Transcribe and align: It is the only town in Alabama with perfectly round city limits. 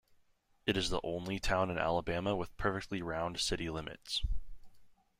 It 0.65 0.77
is 0.77 0.89
the 0.89 0.99
only 1.03 1.37
town 1.37 1.69
in 1.69 1.77
Alabama 1.77 2.35
with 2.35 2.57
perfectly 2.57 3.03
round 3.03 3.39
city 3.39 3.69
limits. 3.69 4.23